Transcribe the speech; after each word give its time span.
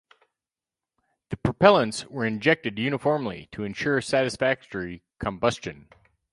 The 1.29 1.37
propellants 1.37 2.07
were 2.07 2.25
injected 2.25 2.79
uniformly 2.79 3.49
to 3.51 3.63
ensure 3.63 4.01
satisfactory 4.01 5.03
combustion. 5.19 5.89